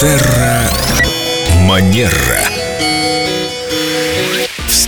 Терра 0.00 0.70
Манера. 1.66 2.47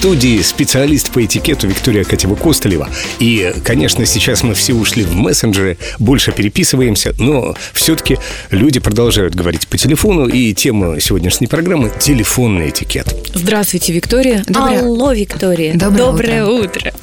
В 0.01 0.03
студии 0.03 0.41
специалист 0.41 1.11
по 1.11 1.23
этикету 1.23 1.67
Виктория 1.69 2.05
Катева-Костолева. 2.05 2.89
И, 3.19 3.53
конечно, 3.63 4.07
сейчас 4.07 4.43
мы 4.43 4.55
все 4.55 4.73
ушли 4.73 5.05
в 5.05 5.15
мессенджеры, 5.15 5.77
больше 5.99 6.33
переписываемся, 6.33 7.15
но 7.19 7.55
все-таки 7.75 8.17
люди 8.51 8.81
продолжают 8.81 9.35
говорить 9.35 9.69
по 9.69 9.77
телефону, 9.77 10.27
и 10.27 10.55
тема 10.55 10.99
сегодняшней 11.01 11.49
программы– 11.49 11.93
телефонный 12.01 12.71
этикет. 12.71 13.15
Здравствуйте, 13.35 13.93
Виктория. 13.93 14.43
Доброе- 14.47 14.81
Алло, 14.81 15.13
Виктория. 15.13 15.75
Доброе 15.75 16.47
утро. 16.47 16.95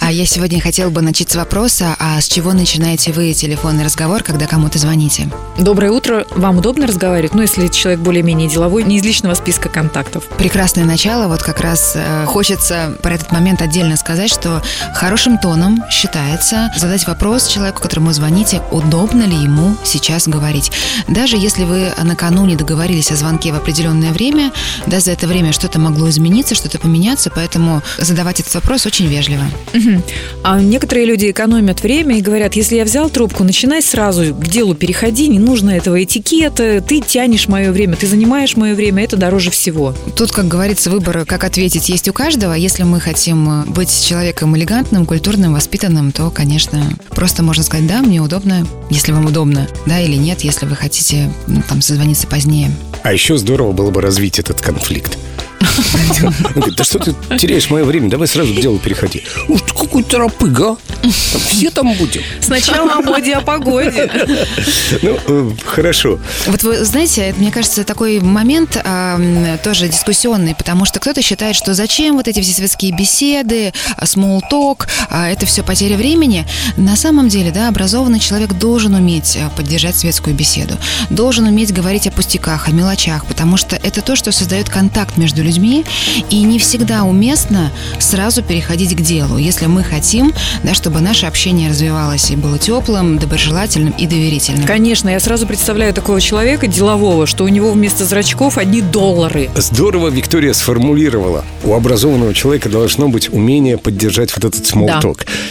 А 0.00 0.10
я 0.10 0.26
сегодня 0.26 0.60
хотела 0.60 0.90
бы 0.90 1.02
начать 1.02 1.30
с 1.30 1.36
вопроса, 1.36 1.94
а 2.00 2.20
с 2.20 2.26
чего 2.26 2.52
начинаете 2.52 3.12
вы 3.12 3.32
телефонный 3.32 3.84
разговор, 3.84 4.24
когда 4.24 4.48
кому-то 4.48 4.76
звоните? 4.80 5.30
Доброе 5.56 5.92
утро. 5.92 6.26
Вам 6.32 6.58
удобно 6.58 6.88
разговаривать? 6.88 7.32
Ну, 7.32 7.42
если 7.42 7.68
человек 7.68 8.00
более-менее 8.00 8.48
деловой, 8.48 8.82
не 8.82 8.96
из 8.96 9.04
личного 9.04 9.34
списка 9.34 9.68
контактов. 9.68 10.24
Прекрасное 10.36 10.84
начало, 10.84 11.28
вот 11.28 11.44
как 11.44 11.60
раз 11.60 11.92
э, 11.94 12.24
хочется 12.40 12.96
про 13.02 13.16
этот 13.16 13.32
момент 13.32 13.60
отдельно 13.60 13.98
сказать, 13.98 14.30
что 14.30 14.62
хорошим 14.94 15.36
тоном 15.36 15.84
считается 15.90 16.72
задать 16.74 17.06
вопрос 17.06 17.46
человеку, 17.46 17.82
которому 17.82 18.14
звоните, 18.14 18.62
удобно 18.70 19.24
ли 19.24 19.36
ему 19.36 19.76
сейчас 19.84 20.26
говорить. 20.26 20.72
Даже 21.06 21.36
если 21.36 21.64
вы 21.64 21.92
накануне 22.02 22.56
договорились 22.56 23.10
о 23.10 23.16
звонке 23.16 23.52
в 23.52 23.56
определенное 23.56 24.12
время, 24.12 24.52
да, 24.86 25.00
за 25.00 25.10
это 25.10 25.26
время 25.26 25.52
что-то 25.52 25.78
могло 25.78 26.08
измениться, 26.08 26.54
что-то 26.54 26.78
поменяться, 26.78 27.30
поэтому 27.30 27.82
задавать 27.98 28.40
этот 28.40 28.54
вопрос 28.54 28.86
очень 28.86 29.06
вежливо. 29.06 29.44
Мгм. 29.74 30.02
А 30.42 30.60
некоторые 30.60 31.04
люди 31.04 31.30
экономят 31.30 31.82
время 31.82 32.16
и 32.16 32.22
говорят, 32.22 32.54
если 32.54 32.76
я 32.76 32.86
взял 32.86 33.10
трубку, 33.10 33.44
начинай 33.44 33.82
сразу 33.82 34.34
к 34.34 34.46
делу 34.46 34.74
переходи, 34.74 35.28
не 35.28 35.38
нужно 35.38 35.72
этого 35.72 36.02
этикета, 36.02 36.80
ты 36.80 37.02
тянешь 37.02 37.48
мое 37.48 37.70
время, 37.70 37.96
ты 37.96 38.06
занимаешь 38.06 38.56
мое 38.56 38.74
время, 38.74 39.04
это 39.04 39.18
дороже 39.18 39.50
всего. 39.50 39.94
Тут, 40.16 40.32
как 40.32 40.48
говорится, 40.48 40.88
выбор, 40.88 41.26
как 41.26 41.44
ответить, 41.44 41.90
есть 41.90 42.08
у 42.08 42.14
каждого. 42.14 42.29
Если 42.30 42.84
мы 42.84 43.00
хотим 43.00 43.50
э, 43.50 43.64
быть 43.64 43.90
человеком 44.06 44.56
элегантным, 44.56 45.04
культурным, 45.04 45.52
воспитанным, 45.52 46.12
то, 46.12 46.30
конечно, 46.30 46.96
просто 47.08 47.42
можно 47.42 47.64
сказать, 47.64 47.88
да, 47.88 48.02
мне 48.02 48.20
удобно, 48.20 48.64
если 48.88 49.10
вам 49.10 49.26
удобно, 49.26 49.66
да 49.86 49.98
или 49.98 50.14
нет, 50.14 50.42
если 50.42 50.64
вы 50.64 50.76
хотите 50.76 51.32
ну, 51.48 51.60
там 51.68 51.82
созвониться 51.82 52.28
позднее. 52.28 52.70
А 53.02 53.12
еще 53.12 53.36
здорово 53.36 53.72
было 53.72 53.90
бы 53.90 54.00
развить 54.00 54.38
этот 54.38 54.60
конфликт. 54.60 55.18
Он 56.24 56.52
говорит, 56.54 56.76
да 56.76 56.84
что 56.84 56.98
ты 56.98 57.14
теряешь 57.38 57.70
мое 57.70 57.84
время, 57.84 58.08
давай 58.08 58.28
сразу 58.28 58.54
к 58.54 58.60
делу 58.60 58.78
переходи. 58.78 59.22
Уж 59.48 59.62
ты 59.62 59.74
какой 59.74 60.02
то 60.02 60.18
рапыга, 60.18 60.70
а? 60.70 60.76
Все 61.46 61.70
там 61.70 61.94
будем. 61.94 62.22
Сначала 62.40 62.94
о 62.94 63.00
моде, 63.00 63.34
о 63.34 63.40
погоде. 63.40 64.10
Ну, 65.02 65.18
э, 65.26 65.50
хорошо. 65.64 66.18
Вот 66.46 66.62
вы 66.62 66.84
знаете, 66.84 67.22
это, 67.22 67.40
мне 67.40 67.50
кажется, 67.50 67.84
такой 67.84 68.20
момент 68.20 68.80
а, 68.84 69.18
тоже 69.64 69.88
дискуссионный, 69.88 70.54
потому 70.54 70.84
что 70.84 71.00
кто-то 71.00 71.22
считает, 71.22 71.56
что 71.56 71.74
зачем 71.74 72.16
вот 72.16 72.28
эти 72.28 72.40
все 72.40 72.52
светские 72.52 72.92
беседы, 72.92 73.72
talk, 73.98 74.86
а, 75.08 75.28
это 75.28 75.46
все 75.46 75.62
потеря 75.62 75.96
времени. 75.96 76.46
На 76.76 76.96
самом 76.96 77.28
деле, 77.28 77.50
да, 77.50 77.68
образованный 77.68 78.20
человек 78.20 78.52
должен 78.54 78.94
уметь 78.94 79.38
поддержать 79.56 79.96
светскую 79.96 80.34
беседу, 80.36 80.76
должен 81.08 81.46
уметь 81.46 81.72
говорить 81.72 82.06
о 82.06 82.10
пустяках, 82.10 82.68
о 82.68 82.72
мелочах, 82.72 83.24
потому 83.26 83.56
что 83.56 83.76
это 83.76 84.02
то, 84.02 84.16
что 84.16 84.32
создает 84.32 84.68
контакт 84.68 85.16
между 85.16 85.42
людьми, 85.42 85.69
и 86.30 86.42
не 86.42 86.58
всегда 86.58 87.04
уместно 87.04 87.72
сразу 87.98 88.42
переходить 88.42 88.94
к 88.96 89.00
делу, 89.00 89.36
если 89.38 89.66
мы 89.66 89.82
хотим, 89.82 90.32
да, 90.62 90.74
чтобы 90.74 91.00
наше 91.00 91.26
общение 91.26 91.70
развивалось 91.70 92.30
и 92.30 92.36
было 92.36 92.58
теплым, 92.58 93.18
доброжелательным 93.18 93.94
и 93.98 94.06
доверительным. 94.06 94.66
Конечно, 94.66 95.08
я 95.08 95.20
сразу 95.20 95.46
представляю 95.46 95.94
такого 95.94 96.20
человека 96.20 96.66
делового, 96.66 97.26
что 97.26 97.44
у 97.44 97.48
него 97.48 97.72
вместо 97.72 98.04
зрачков 98.04 98.58
одни 98.58 98.80
доллары. 98.82 99.50
Здорово 99.54 100.08
Виктория 100.08 100.52
сформулировала. 100.52 101.44
У 101.64 101.74
образованного 101.74 102.34
человека 102.34 102.68
должно 102.68 103.08
быть 103.08 103.32
умение 103.32 103.78
поддержать 103.78 104.34
вот 104.36 104.44
этот 104.44 104.64
small 104.64 104.86
Да. 104.86 105.00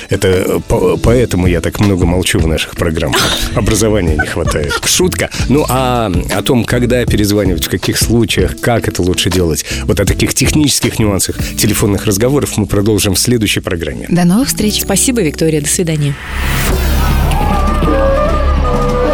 Это 0.09 0.59
по- 0.67 0.97
поэтому 0.97 1.47
я 1.47 1.61
так 1.61 1.79
много 1.79 2.05
молчу 2.05 2.39
в 2.39 2.47
наших 2.47 2.75
программах. 2.75 3.21
Образования 3.55 4.15
не 4.15 4.25
хватает. 4.25 4.73
Шутка. 4.85 5.29
Ну 5.47 5.65
а 5.69 6.11
о 6.35 6.41
том, 6.41 6.63
когда 6.65 7.05
перезванивать, 7.05 7.65
в 7.65 7.69
каких 7.69 7.97
случаях, 7.97 8.59
как 8.59 8.87
это 8.87 9.01
лучше 9.01 9.29
делать, 9.29 9.65
вот 9.83 9.99
о 9.99 10.05
таких 10.09 10.33
технических 10.33 10.97
нюансах 10.97 11.37
телефонных 11.55 12.05
разговоров 12.05 12.57
мы 12.57 12.65
продолжим 12.65 13.13
в 13.13 13.19
следующей 13.19 13.59
программе. 13.59 14.07
До 14.09 14.25
новых 14.25 14.47
встреч! 14.47 14.81
Спасибо, 14.81 15.21
Виктория. 15.21 15.61
До 15.61 15.67
свидания. 15.67 16.15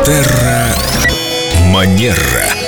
Терра 0.06 0.74
Манера. 1.74 2.65